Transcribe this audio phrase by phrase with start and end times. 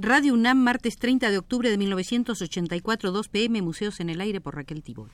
[0.00, 4.54] Radio UNAM, martes 30 de octubre de 1984, 2 pm, Museos en el Aire por
[4.54, 5.10] Raquel Tibol.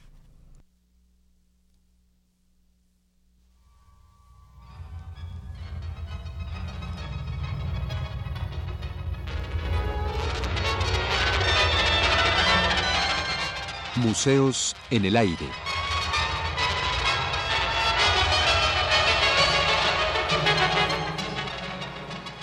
[13.96, 15.48] Museos en el Aire.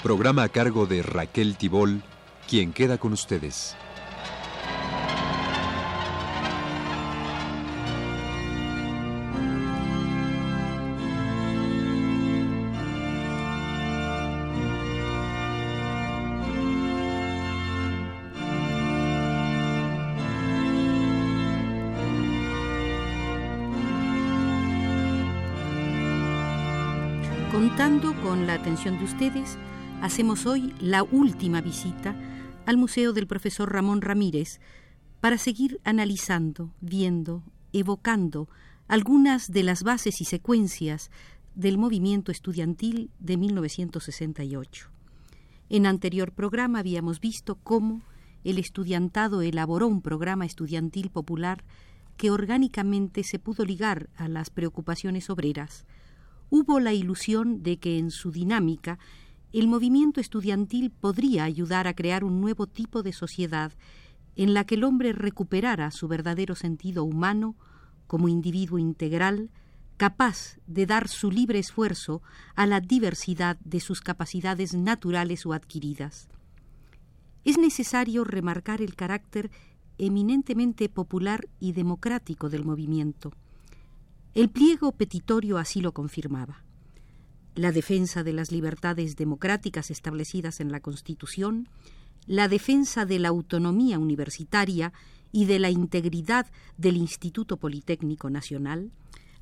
[0.01, 2.01] Programa a cargo de Raquel Tibol
[2.51, 3.77] quien queda con ustedes.
[27.49, 29.57] Contando con la atención de ustedes,
[30.02, 32.13] hacemos hoy la última visita
[32.65, 34.59] al Museo del Profesor Ramón Ramírez
[35.19, 38.49] para seguir analizando, viendo, evocando
[38.88, 41.11] algunas de las bases y secuencias
[41.55, 44.89] del movimiento estudiantil de 1968.
[45.69, 48.02] En anterior programa habíamos visto cómo
[48.44, 51.64] el estudiantado elaboró un programa estudiantil popular
[52.17, 55.86] que orgánicamente se pudo ligar a las preocupaciones obreras.
[56.49, 58.99] Hubo la ilusión de que en su dinámica
[59.59, 63.73] el movimiento estudiantil podría ayudar a crear un nuevo tipo de sociedad
[64.35, 67.55] en la que el hombre recuperara su verdadero sentido humano
[68.08, 69.49] como individuo integral,
[69.97, 72.21] capaz de dar su libre esfuerzo
[72.55, 76.30] a la diversidad de sus capacidades naturales o adquiridas.
[77.43, 79.52] Es necesario remarcar el carácter
[79.97, 83.33] eminentemente popular y democrático del movimiento.
[84.33, 86.63] El pliego petitorio así lo confirmaba
[87.55, 91.67] la defensa de las libertades democráticas establecidas en la Constitución,
[92.27, 94.93] la defensa de la autonomía universitaria
[95.31, 98.92] y de la integridad del Instituto Politécnico Nacional,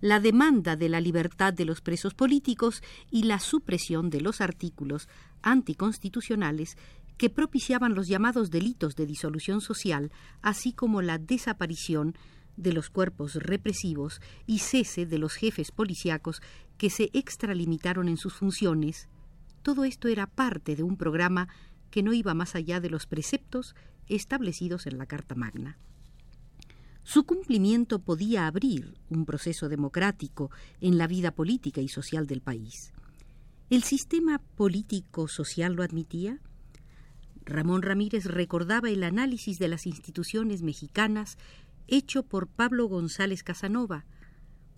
[0.02, 5.10] la demanda de la libertad de los presos políticos y la supresión de los artículos
[5.42, 6.78] anticonstitucionales
[7.18, 10.12] que propiciaban los llamados delitos de disolución social,
[10.42, 12.16] así como la desaparición
[12.60, 16.42] de los cuerpos represivos y cese de los jefes policíacos
[16.78, 19.08] que se extralimitaron en sus funciones,
[19.64, 21.48] todo esto era parte de un programa
[21.90, 23.76] que no iba más allá de los preceptos
[24.08, 25.78] establecidos en la Carta Magna.
[27.04, 32.94] Su cumplimiento podía abrir un proceso democrático en la vida política y social del país.
[33.70, 36.40] ¿El sistema político-social lo admitía?
[37.46, 41.38] Ramón Ramírez recordaba el análisis de las instituciones mexicanas
[41.90, 44.06] hecho por Pablo González Casanova,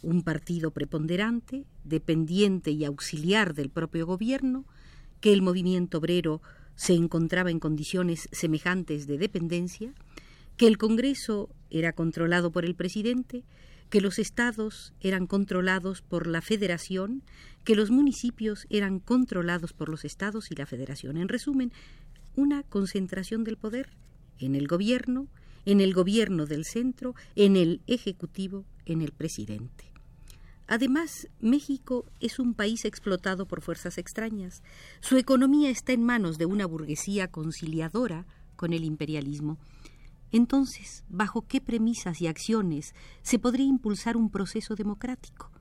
[0.01, 4.65] un partido preponderante, dependiente y auxiliar del propio gobierno,
[5.19, 6.41] que el movimiento obrero
[6.75, 9.93] se encontraba en condiciones semejantes de dependencia,
[10.57, 13.43] que el Congreso era controlado por el presidente,
[13.89, 17.23] que los estados eran controlados por la federación,
[17.63, 21.17] que los municipios eran controlados por los estados y la federación.
[21.17, 21.71] En resumen,
[22.35, 23.89] una concentración del poder
[24.39, 25.27] en el gobierno,
[25.65, 29.91] en el gobierno del centro, en el ejecutivo, en el presidente.
[30.67, 34.63] Además, México es un país explotado por fuerzas extrañas.
[35.01, 39.57] Su economía está en manos de una burguesía conciliadora con el imperialismo.
[40.31, 45.51] Entonces, ¿bajo qué premisas y acciones se podría impulsar un proceso democrático?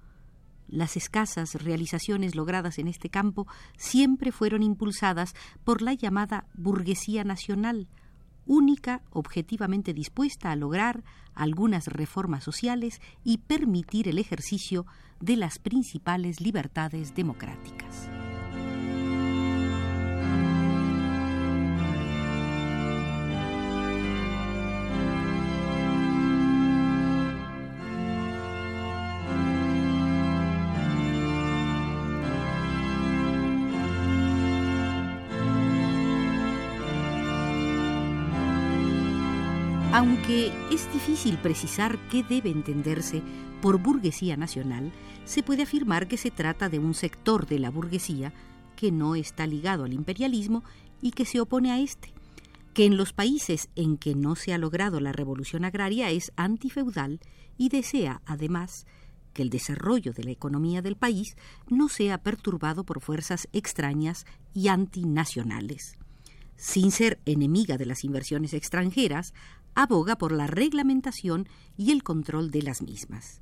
[0.68, 5.34] Las escasas realizaciones logradas en este campo siempre fueron impulsadas
[5.64, 7.88] por la llamada burguesía nacional,
[8.50, 14.86] única objetivamente dispuesta a lograr algunas reformas sociales y permitir el ejercicio
[15.20, 18.10] de las principales libertades democráticas.
[39.92, 43.22] Aunque es difícil precisar qué debe entenderse
[43.60, 44.92] por burguesía nacional,
[45.24, 48.32] se puede afirmar que se trata de un sector de la burguesía
[48.76, 50.62] que no está ligado al imperialismo
[51.02, 52.12] y que se opone a éste,
[52.72, 57.18] que en los países en que no se ha logrado la revolución agraria es antifeudal
[57.58, 58.86] y desea, además,
[59.32, 61.36] que el desarrollo de la economía del país
[61.68, 65.99] no sea perturbado por fuerzas extrañas y antinacionales.
[66.60, 69.32] Sin ser enemiga de las inversiones extranjeras,
[69.74, 71.48] aboga por la reglamentación
[71.78, 73.40] y el control de las mismas.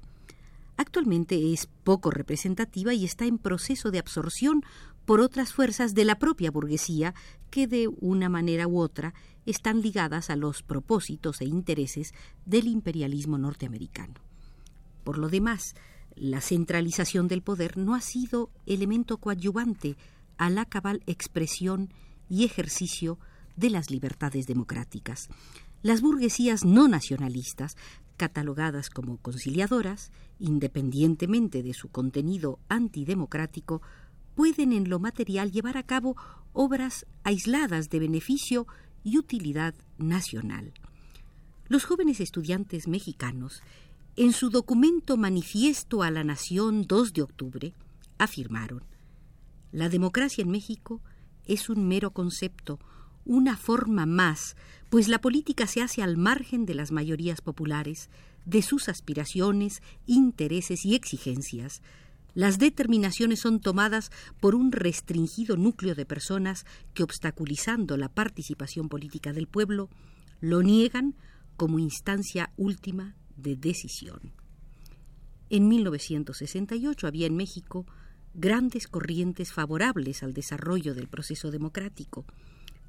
[0.76, 4.62] Actualmente es poco representativa y está en proceso de absorción
[5.04, 7.12] por otras fuerzas de la propia burguesía
[7.50, 9.14] que de una manera u otra
[9.46, 12.14] están ligadas a los propósitos e intereses
[12.46, 14.14] del imperialismo norteamericano.
[15.02, 15.74] Por lo demás,
[16.14, 19.96] la centralización del poder no ha sido elemento coadyuvante
[20.36, 21.88] a la cabal expresión
[22.28, 23.18] y ejercicio
[23.56, 25.28] de las libertades democráticas.
[25.82, 27.76] Las burguesías no nacionalistas,
[28.16, 33.82] catalogadas como conciliadoras, independientemente de su contenido antidemocrático,
[34.34, 36.16] pueden en lo material llevar a cabo
[36.52, 38.66] obras aisladas de beneficio
[39.04, 40.72] y utilidad nacional.
[41.68, 43.62] Los jóvenes estudiantes mexicanos
[44.18, 47.74] en su documento Manifiesto a la Nación 2 de octubre,
[48.18, 48.82] afirmaron,
[49.70, 51.00] la democracia en México
[51.48, 52.78] es un mero concepto,
[53.24, 54.56] una forma más,
[54.88, 58.08] pues la política se hace al margen de las mayorías populares,
[58.44, 61.82] de sus aspiraciones, intereses y exigencias.
[62.34, 64.10] Las determinaciones son tomadas
[64.40, 66.64] por un restringido núcleo de personas
[66.94, 69.90] que, obstaculizando la participación política del pueblo,
[70.40, 71.16] lo niegan
[71.56, 74.32] como instancia última de decisión.
[75.50, 77.86] En 1968 había en México
[78.38, 82.24] grandes corrientes favorables al desarrollo del proceso democrático.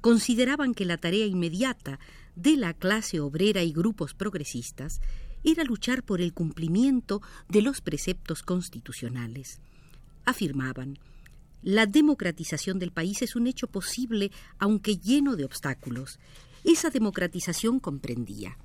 [0.00, 1.98] Consideraban que la tarea inmediata
[2.36, 5.00] de la clase obrera y grupos progresistas
[5.42, 9.60] era luchar por el cumplimiento de los preceptos constitucionales.
[10.24, 10.98] Afirmaban,
[11.62, 16.18] la democratización del país es un hecho posible aunque lleno de obstáculos.
[16.64, 18.56] Esa democratización comprendía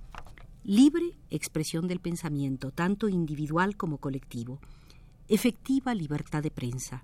[0.63, 4.59] libre expresión del pensamiento, tanto individual como colectivo,
[5.27, 7.03] efectiva libertad de prensa.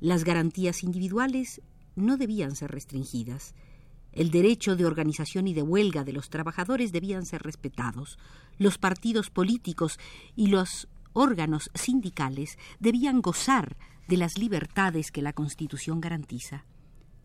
[0.00, 1.60] Las garantías individuales
[1.94, 3.54] no debían ser restringidas.
[4.12, 8.18] El derecho de organización y de huelga de los trabajadores debían ser respetados.
[8.58, 9.98] Los partidos políticos
[10.36, 13.76] y los órganos sindicales debían gozar
[14.08, 16.64] de las libertades que la Constitución garantiza.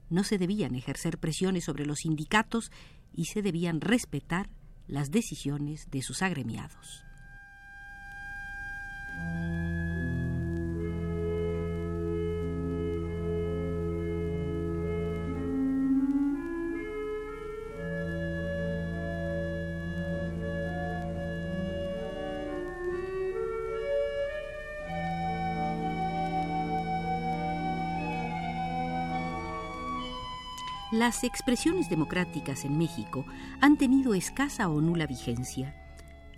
[0.10, 2.72] No se debían ejercer presiones sobre los sindicatos
[3.14, 4.50] y se debían respetar
[4.88, 7.04] las decisiones de sus agremiados.
[30.92, 33.26] Las expresiones democráticas en México
[33.60, 35.76] han tenido escasa o nula vigencia.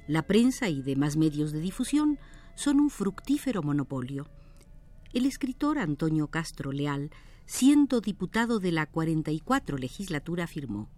[0.08, 2.18] La prensa y demás medios de difusión
[2.56, 4.28] son un fructífero monopolio.
[5.14, 7.12] El escritor Antonio Castro Leal,
[7.46, 10.90] siendo diputado de la 44 legislatura, afirmó: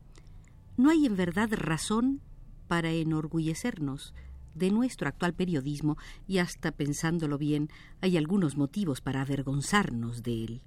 [0.77, 2.21] No hay en verdad razón
[2.69, 4.13] para enorgullecernos
[4.55, 7.69] de nuestro actual periodismo y hasta pensándolo bien,
[7.99, 10.61] hay algunos motivos para avergonzarnos de él.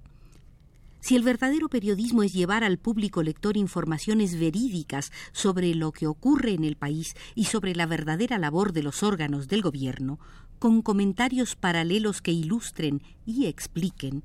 [1.05, 6.53] Si el verdadero periodismo es llevar al público lector informaciones verídicas sobre lo que ocurre
[6.53, 10.17] en el país y sobre la verdadera labor de los órganos del gobierno,
[10.57, 14.23] con comentarios paralelos que ilustren y expliquen,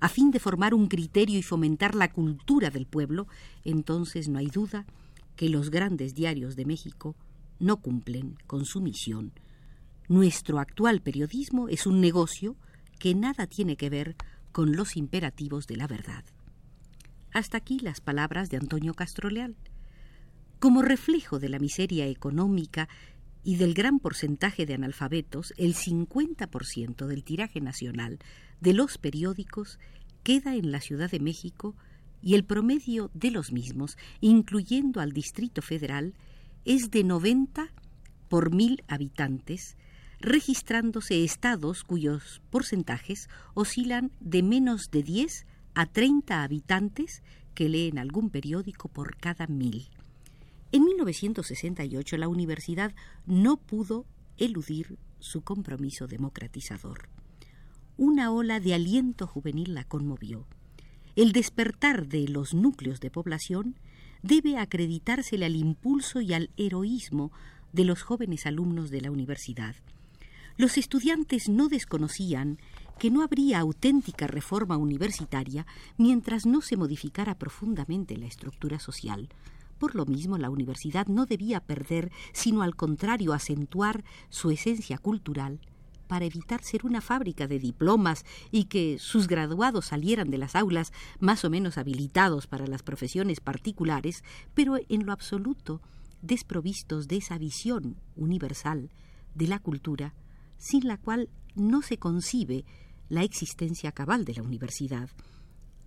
[0.00, 3.28] a fin de formar un criterio y fomentar la cultura del pueblo,
[3.64, 4.84] entonces no hay duda
[5.36, 7.14] que los grandes diarios de México
[7.60, 9.30] no cumplen con su misión.
[10.08, 12.56] Nuestro actual periodismo es un negocio
[12.98, 16.24] que nada tiene que ver con los imperativos de la verdad.
[17.32, 19.56] Hasta aquí las palabras de Antonio Castroleal.
[20.58, 22.88] Como reflejo de la miseria económica
[23.44, 28.18] y del gran porcentaje de analfabetos, el 50% del tiraje nacional
[28.62, 29.78] de los periódicos
[30.22, 31.76] queda en la Ciudad de México
[32.22, 36.14] y el promedio de los mismos, incluyendo al Distrito Federal,
[36.64, 37.70] es de 90
[38.28, 39.76] por mil habitantes,
[40.20, 47.22] registrándose estados cuyos porcentajes oscilan de menos de 10 a 30 habitantes
[47.54, 49.88] que leen algún periódico por cada mil.
[50.72, 52.94] En 1968 la universidad
[53.26, 54.04] no pudo
[54.36, 57.08] eludir su compromiso democratizador.
[57.96, 60.46] Una ola de aliento juvenil la conmovió.
[61.14, 63.76] El despertar de los núcleos de población
[64.22, 67.32] debe acreditársele al impulso y al heroísmo
[67.72, 69.76] de los jóvenes alumnos de la universidad.
[70.58, 72.58] Los estudiantes no desconocían
[72.98, 75.66] que no habría auténtica reforma universitaria
[75.98, 79.28] mientras no se modificara profundamente la estructura social.
[79.78, 85.60] Por lo mismo, la universidad no debía perder, sino al contrario acentuar su esencia cultural
[86.06, 90.90] para evitar ser una fábrica de diplomas y que sus graduados salieran de las aulas
[91.20, 95.82] más o menos habilitados para las profesiones particulares, pero en lo absoluto
[96.22, 98.88] desprovistos de esa visión universal
[99.34, 100.14] de la cultura
[100.58, 102.64] sin la cual no se concibe
[103.08, 105.10] la existencia cabal de la universidad.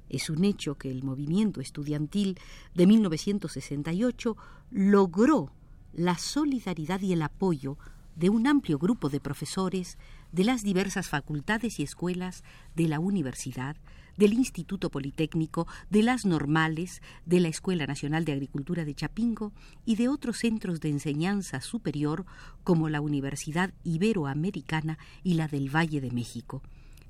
[0.10, 2.40] Es un hecho que el movimiento estudiantil
[2.74, 4.38] de 1968
[4.72, 5.52] logró
[5.94, 7.78] la solidaridad y el apoyo
[8.16, 9.98] de un amplio grupo de profesores
[10.32, 12.44] de las diversas facultades y escuelas
[12.76, 13.78] de la universidad,
[14.20, 19.54] del Instituto Politécnico, de las normales, de la Escuela Nacional de Agricultura de Chapingo
[19.86, 22.26] y de otros centros de enseñanza superior
[22.66, 26.62] como la Universidad Iberoamericana y la del Valle de México.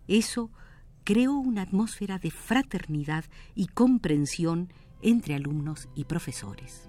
[0.07, 0.51] Eso
[1.03, 3.25] creó una atmósfera de fraternidad
[3.55, 6.87] y comprensión entre alumnos y profesores.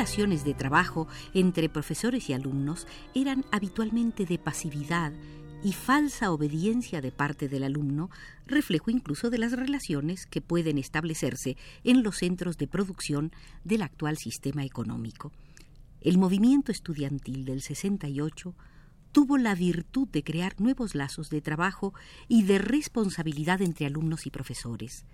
[0.00, 5.12] Relaciones de trabajo entre profesores y alumnos eran habitualmente de pasividad
[5.62, 8.08] y falsa obediencia de parte del alumno,
[8.46, 13.30] reflejo incluso de las relaciones que pueden establecerse en los centros de producción
[13.62, 15.32] del actual sistema económico.
[16.00, 18.54] El movimiento estudiantil del 68
[19.12, 21.92] tuvo la virtud de crear nuevos lazos de trabajo
[22.26, 25.04] y de responsabilidad entre alumnos y profesores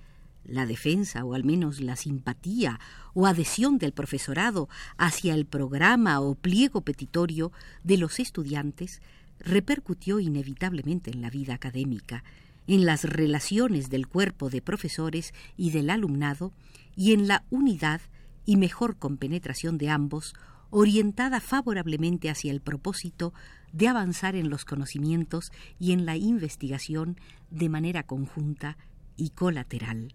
[0.49, 2.79] la defensa o al menos la simpatía
[3.15, 9.01] o adhesión del profesorado hacia el programa o pliego petitorio de los estudiantes
[9.39, 12.25] repercutió inevitablemente en la vida académica,
[12.67, 16.53] en las relaciones del cuerpo de profesores y del alumnado
[16.97, 18.01] y en la unidad
[18.45, 20.35] y mejor compenetración de ambos,
[20.71, 23.33] orientada favorablemente hacia el propósito
[23.73, 27.17] de avanzar en los conocimientos y en la investigación
[27.51, 28.77] de manera conjunta
[29.17, 30.15] y colateral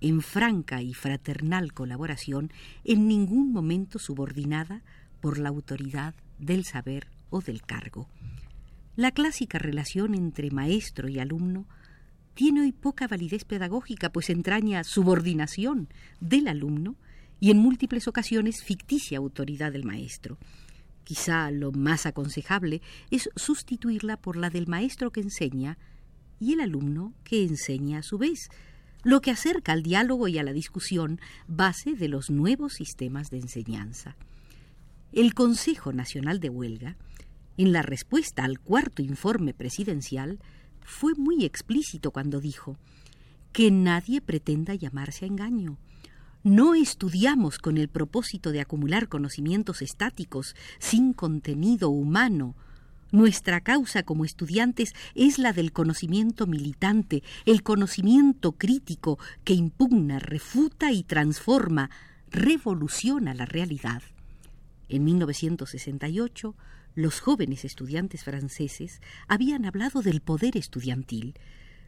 [0.00, 2.52] en franca y fraternal colaboración,
[2.84, 4.82] en ningún momento subordinada
[5.20, 8.08] por la autoridad del saber o del cargo.
[8.96, 11.66] La clásica relación entre maestro y alumno
[12.34, 15.88] tiene hoy poca validez pedagógica, pues entraña subordinación
[16.20, 16.96] del alumno
[17.40, 20.38] y en múltiples ocasiones ficticia autoridad del maestro.
[21.04, 25.78] Quizá lo más aconsejable es sustituirla por la del maestro que enseña
[26.38, 28.50] y el alumno que enseña a su vez,
[29.04, 33.38] lo que acerca al diálogo y a la discusión base de los nuevos sistemas de
[33.38, 34.16] enseñanza.
[35.12, 36.96] El Consejo Nacional de Huelga,
[37.56, 40.38] en la respuesta al cuarto informe presidencial,
[40.82, 42.76] fue muy explícito cuando dijo
[43.52, 45.78] que nadie pretenda llamarse a engaño.
[46.42, 52.54] No estudiamos con el propósito de acumular conocimientos estáticos sin contenido humano,
[53.10, 60.92] nuestra causa como estudiantes es la del conocimiento militante, el conocimiento crítico que impugna, refuta
[60.92, 61.90] y transforma,
[62.30, 64.02] revoluciona la realidad.
[64.88, 66.54] En 1968,
[66.94, 71.34] los jóvenes estudiantes franceses habían hablado del poder estudiantil,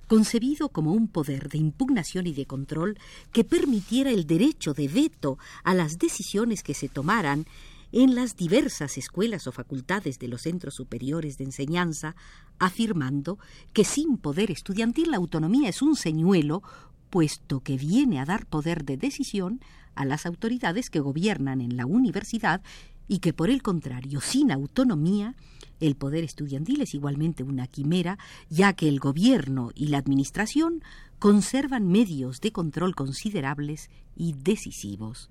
[0.07, 2.99] concebido como un poder de impugnación y de control
[3.33, 7.47] que permitiera el derecho de veto a las decisiones que se tomaran
[7.93, 12.15] en las diversas escuelas o facultades de los centros superiores de enseñanza,
[12.59, 13.39] afirmando
[13.73, 16.63] que sin poder estudiantil la autonomía es un señuelo,
[17.11, 19.61] puesto que viene a dar poder de decisión
[19.95, 22.63] a las autoridades que gobiernan en la universidad
[23.09, 25.35] y que por el contrario, sin autonomía,
[25.81, 28.19] el poder estudiantil es igualmente una quimera,
[28.49, 30.85] ya que el gobierno y la administración
[31.19, 35.29] conservan medios de control considerables y decisivos.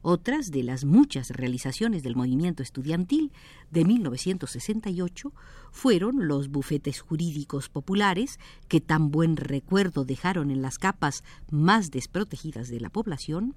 [0.00, 3.32] Otras de las muchas realizaciones del movimiento estudiantil
[3.72, 5.32] de 1968
[5.72, 8.38] fueron los bufetes jurídicos populares
[8.68, 13.56] que tan buen recuerdo dejaron en las capas más desprotegidas de la población,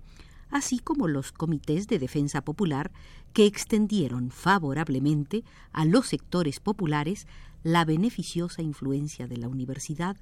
[0.49, 2.91] así como los comités de defensa popular
[3.33, 7.27] que extendieron favorablemente a los sectores populares
[7.63, 10.17] la beneficiosa influencia de la universidad,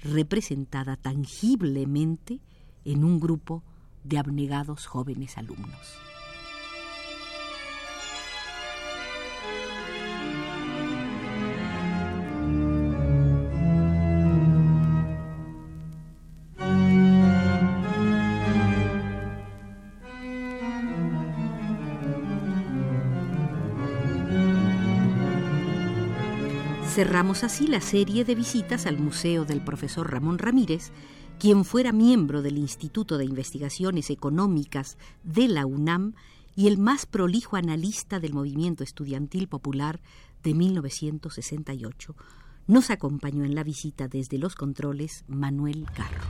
[0.00, 2.40] representada tangiblemente
[2.84, 3.62] en un grupo
[4.04, 5.98] de abnegados jóvenes alumnos.
[26.94, 30.92] Cerramos así la serie de visitas al Museo del profesor Ramón Ramírez,
[31.38, 36.14] quien fuera miembro del Instituto de Investigaciones Económicas de la UNAM
[36.56, 40.00] y el más prolijo analista del movimiento estudiantil popular
[40.42, 42.14] de 1968.
[42.66, 46.24] Nos acompañó en la visita desde los controles Manuel Carro.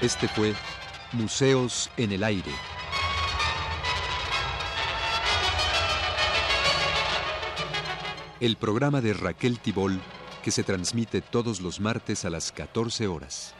[0.00, 0.54] Este fue
[1.12, 2.52] Museos en el Aire.
[8.40, 10.00] El programa de Raquel Tibol
[10.44, 13.52] que se transmite todos los martes a las 14 horas.